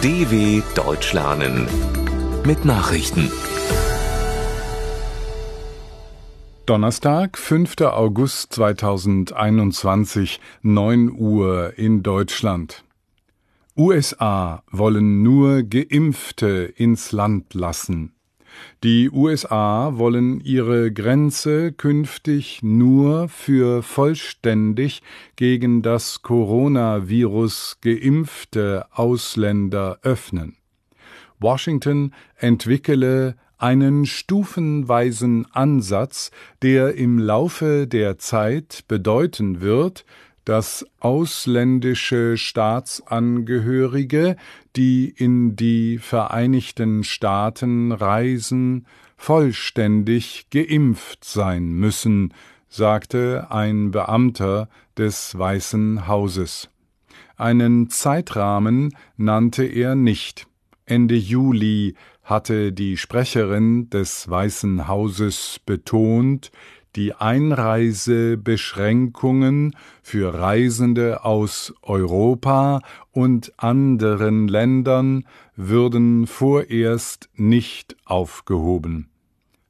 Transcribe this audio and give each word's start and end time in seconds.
DW 0.00 0.62
Deutsch 0.76 1.12
lernen 1.12 1.66
mit 2.46 2.64
Nachrichten. 2.64 3.32
Donnerstag, 6.66 7.36
5. 7.36 7.80
August 7.80 8.52
2021, 8.52 10.38
9 10.62 11.10
Uhr 11.10 11.76
in 11.76 12.04
Deutschland. 12.04 12.84
USA 13.76 14.62
wollen 14.70 15.24
nur 15.24 15.64
Geimpfte 15.64 16.72
ins 16.76 17.10
Land 17.10 17.54
lassen. 17.54 18.14
Die 18.84 19.10
USA 19.10 19.92
wollen 19.96 20.40
ihre 20.40 20.92
Grenze 20.92 21.72
künftig 21.72 22.60
nur 22.62 23.28
für 23.28 23.82
vollständig 23.82 25.02
gegen 25.36 25.82
das 25.82 26.22
Coronavirus 26.22 27.78
geimpfte 27.80 28.86
Ausländer 28.92 29.98
öffnen. 30.02 30.56
Washington 31.40 32.14
entwickele 32.36 33.36
einen 33.58 34.06
stufenweisen 34.06 35.46
Ansatz, 35.52 36.30
der 36.62 36.94
im 36.94 37.18
Laufe 37.18 37.86
der 37.86 38.18
Zeit 38.18 38.84
bedeuten 38.86 39.60
wird, 39.60 40.04
dass 40.48 40.86
ausländische 40.98 42.38
Staatsangehörige, 42.38 44.36
die 44.76 45.12
in 45.14 45.56
die 45.56 45.98
Vereinigten 45.98 47.04
Staaten 47.04 47.92
reisen, 47.92 48.86
vollständig 49.18 50.46
geimpft 50.50 51.22
sein 51.22 51.72
müssen, 51.72 52.32
sagte 52.70 53.48
ein 53.50 53.90
Beamter 53.90 54.70
des 54.96 55.36
Weißen 55.38 56.08
Hauses. 56.08 56.70
Einen 57.36 57.90
Zeitrahmen 57.90 58.96
nannte 59.18 59.66
er 59.66 59.96
nicht. 59.96 60.46
Ende 60.86 61.16
Juli 61.16 61.94
hatte 62.22 62.72
die 62.72 62.96
Sprecherin 62.96 63.90
des 63.90 64.30
Weißen 64.30 64.88
Hauses 64.88 65.60
betont, 65.66 66.50
die 66.96 67.14
Einreisebeschränkungen 67.14 69.76
für 70.02 70.34
Reisende 70.34 71.24
aus 71.24 71.72
Europa 71.82 72.80
und 73.12 73.52
anderen 73.56 74.48
Ländern 74.48 75.24
würden 75.56 76.26
vorerst 76.26 77.30
nicht 77.34 77.96
aufgehoben. 78.04 79.08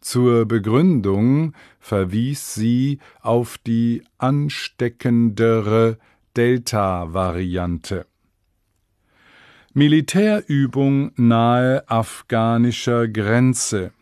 Zur 0.00 0.46
Begründung 0.46 1.54
verwies 1.78 2.54
sie 2.54 2.98
auf 3.20 3.58
die 3.58 4.02
ansteckendere 4.18 5.98
Delta-Variante. 6.36 8.06
Militärübung 9.74 11.12
nahe 11.16 11.88
afghanischer 11.88 13.08
Grenze 13.08 13.92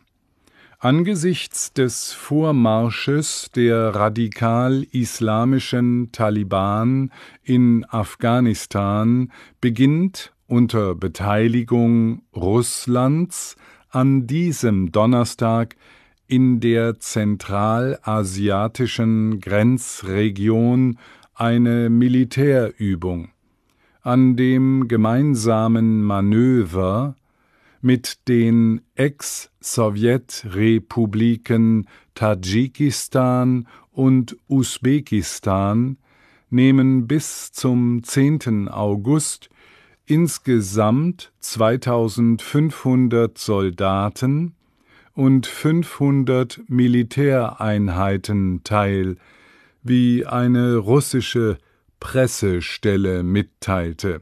Angesichts 0.83 1.73
des 1.73 2.11
Vormarsches 2.11 3.51
der 3.53 3.93
radikal-islamischen 3.93 6.11
Taliban 6.11 7.11
in 7.43 7.85
Afghanistan 7.87 9.31
beginnt 9.61 10.33
unter 10.47 10.95
Beteiligung 10.95 12.23
Russlands 12.35 13.57
an 13.91 14.25
diesem 14.25 14.91
Donnerstag 14.91 15.75
in 16.25 16.59
der 16.59 16.99
zentralasiatischen 16.99 19.39
Grenzregion 19.39 20.97
eine 21.35 21.91
Militärübung. 21.91 23.29
An 24.01 24.35
dem 24.35 24.87
gemeinsamen 24.87 26.01
Manöver 26.01 27.17
mit 27.81 28.27
den 28.27 28.81
Ex-Sowjetrepubliken 28.95 31.87
Tadschikistan 32.15 33.67
und 33.91 34.35
Usbekistan 34.47 35.97
nehmen 36.49 37.05
bis 37.07 37.51
zum 37.51 38.03
10. 38.03 38.69
August 38.69 39.51
insgesamt 40.05 41.31
2500 41.39 43.37
Soldaten 43.37 44.55
und 45.13 45.45
500 45.47 46.61
Militäreinheiten 46.67 48.63
teil, 48.63 49.17
wie 49.83 50.25
eine 50.25 50.77
russische 50.77 51.57
Pressestelle 51.99 53.23
mitteilte 53.23 54.21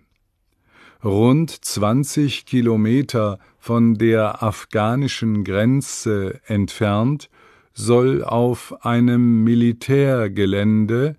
rund 1.03 1.49
20 1.51 2.45
Kilometer 2.45 3.39
von 3.57 3.95
der 3.95 4.43
afghanischen 4.43 5.43
Grenze 5.43 6.39
entfernt, 6.45 7.29
soll 7.73 8.23
auf 8.23 8.85
einem 8.85 9.43
Militärgelände 9.43 11.15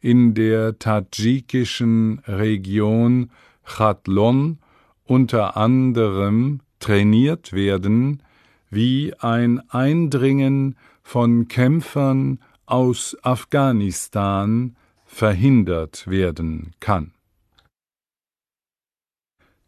in 0.00 0.34
der 0.34 0.78
tadschikischen 0.78 2.20
Region 2.26 3.30
Chatlon 3.64 4.58
unter 5.04 5.56
anderem 5.56 6.60
trainiert 6.78 7.52
werden, 7.52 8.22
wie 8.70 9.14
ein 9.18 9.60
Eindringen 9.70 10.76
von 11.02 11.48
Kämpfern 11.48 12.38
aus 12.66 13.16
Afghanistan 13.22 14.76
verhindert 15.06 16.06
werden 16.06 16.72
kann. 16.80 17.12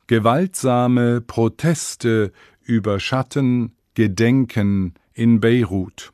Gewaltsame 0.08 1.20
Proteste 1.20 2.32
überschatten 2.62 3.72
Gedenken 3.94 4.94
in 5.14 5.40
Beirut. 5.40 6.12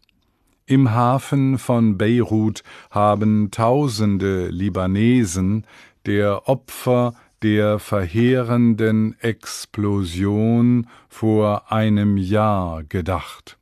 Im 0.64 0.92
Hafen 0.92 1.58
von 1.58 1.98
Beirut 1.98 2.62
haben 2.90 3.50
Tausende 3.50 4.48
Libanesen 4.48 5.66
der 6.06 6.48
Opfer 6.48 7.12
der 7.42 7.78
verheerenden 7.78 9.14
Explosion 9.20 10.86
vor 11.10 11.70
einem 11.70 12.16
Jahr 12.16 12.84
gedacht. 12.84 13.58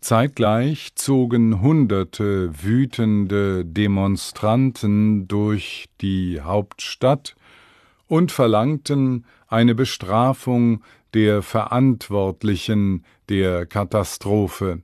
Zeitgleich 0.00 0.96
zogen 0.96 1.60
hunderte 1.60 2.50
wütende 2.60 3.64
Demonstranten 3.64 5.28
durch 5.28 5.86
die 6.00 6.40
Hauptstadt 6.40 7.36
und 8.06 8.32
verlangten 8.32 9.24
eine 9.48 9.74
Bestrafung 9.74 10.82
der 11.14 11.42
Verantwortlichen 11.42 13.04
der 13.28 13.66
Katastrophe. 13.66 14.82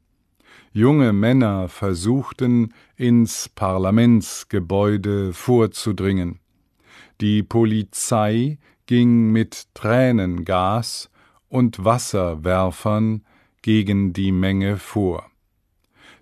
Junge 0.73 1.13
Männer 1.13 1.69
versuchten, 1.69 2.73
ins 2.97 3.49
Parlamentsgebäude 3.49 5.33
vorzudringen. 5.33 6.39
Die 7.21 7.43
Polizei 7.43 8.59
ging 8.87 9.33
mit 9.33 9.67
Tränengas 9.75 11.11
und 11.49 11.85
Wasserwerfern 11.85 13.25
gegen 13.63 14.13
die 14.13 14.31
Menge 14.33 14.79
vor. 14.79 15.27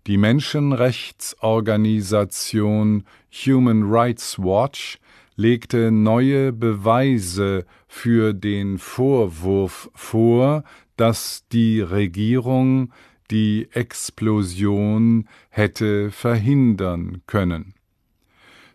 Die 0.07 0.17
Menschenrechtsorganisation 0.17 3.05
Human 3.31 3.83
Rights 3.85 4.39
Watch 4.39 4.99
legte 5.39 5.91
neue 5.93 6.53
Beweise 6.53 7.65
für 7.87 8.35
den 8.35 8.77
Vorwurf 8.79 9.89
vor, 9.95 10.65
dass 10.97 11.47
die 11.53 11.81
Regierung 11.81 12.93
die 13.31 13.69
Explosion 13.73 15.29
hätte 15.49 16.11
verhindern 16.11 17.23
können. 17.27 17.75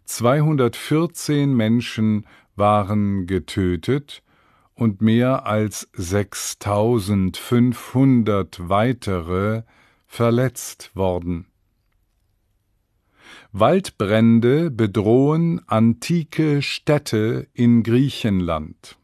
214 0.06 1.54
Menschen 1.54 2.26
waren 2.56 3.28
getötet 3.28 4.24
und 4.74 5.02
mehr 5.02 5.46
als 5.46 5.90
6500 5.94 8.70
weitere 8.70 9.64
verletzt 10.08 10.96
worden. 10.96 11.48
Waldbrände 13.56 14.72
bedrohen 14.72 15.62
antike 15.68 16.64
Städte 16.64 17.46
in 17.54 17.84
Griechenland. 17.84 18.98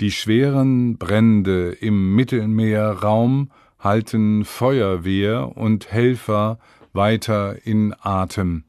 Die 0.00 0.12
schweren 0.12 0.96
Brände 0.96 1.72
im 1.72 2.14
Mittelmeerraum 2.14 3.50
halten 3.80 4.44
Feuerwehr 4.44 5.56
und 5.56 5.90
Helfer 5.90 6.60
weiter 6.92 7.66
in 7.66 7.96
Atem. 7.98 8.62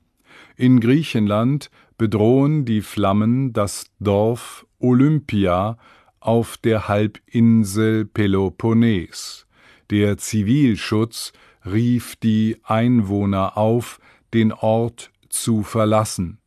In 0.57 0.79
Griechenland 0.79 1.69
bedrohen 1.99 2.65
die 2.65 2.81
Flammen 2.81 3.53
das 3.53 3.91
Dorf 3.99 4.65
Olympia 4.79 5.77
auf 6.19 6.57
der 6.57 6.87
Halbinsel 6.87 8.05
Peloponnes. 8.05 9.45
Der 9.91 10.17
Zivilschutz 10.17 11.31
rief 11.63 12.15
die 12.15 12.57
Einwohner 12.63 13.55
auf, 13.55 13.99
den 14.33 14.51
Ort 14.51 15.11
zu 15.29 15.63
verlassen. 15.63 16.39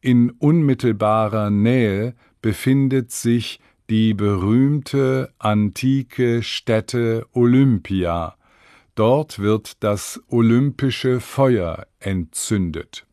In 0.00 0.30
unmittelbarer 0.30 1.50
Nähe 1.50 2.14
befindet 2.40 3.12
sich 3.12 3.60
die 3.88 4.14
berühmte 4.14 5.32
antike 5.38 6.42
Stätte 6.42 7.26
Olympia. 7.32 8.36
Dort 8.94 9.38
wird 9.38 9.82
das 9.82 10.20
olympische 10.28 11.20
Feuer 11.20 11.86
entzündet. 11.98 13.06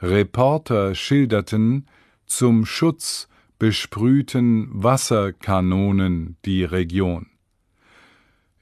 Reporter 0.00 0.94
schilderten, 0.94 1.86
zum 2.26 2.64
Schutz 2.66 3.28
besprühten 3.58 4.68
Wasserkanonen 4.70 6.36
die 6.44 6.64
Region. 6.64 7.31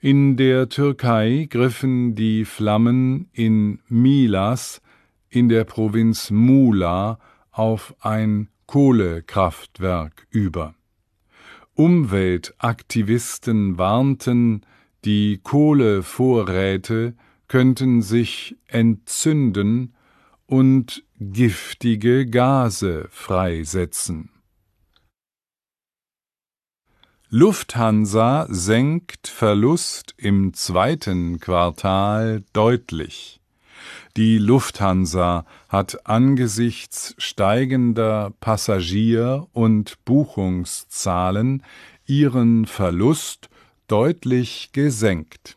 In 0.02 0.38
der 0.38 0.70
Türkei 0.70 1.46
griffen 1.50 2.14
die 2.14 2.46
Flammen 2.46 3.28
in 3.34 3.80
Milas 3.86 4.80
in 5.28 5.50
der 5.50 5.64
Provinz 5.64 6.30
Mula 6.30 7.18
auf 7.50 7.94
ein 8.00 8.48
Kohlekraftwerk 8.64 10.26
über. 10.30 10.74
Umweltaktivisten 11.74 13.76
warnten, 13.76 14.64
die 15.04 15.38
Kohlevorräte 15.42 17.14
könnten 17.46 18.00
sich 18.00 18.56
entzünden 18.68 19.92
und 20.46 21.04
giftige 21.20 22.24
Gase 22.24 23.06
freisetzen. 23.10 24.30
Lufthansa 27.32 28.48
senkt 28.50 29.28
Verlust 29.28 30.14
im 30.16 30.52
zweiten 30.52 31.38
Quartal 31.38 32.42
deutlich. 32.52 33.40
Die 34.16 34.36
Lufthansa 34.38 35.46
hat 35.68 36.08
angesichts 36.08 37.14
steigender 37.18 38.32
Passagier- 38.40 39.46
und 39.52 40.04
Buchungszahlen 40.04 41.62
ihren 42.04 42.66
Verlust 42.66 43.48
deutlich 43.86 44.70
gesenkt. 44.72 45.56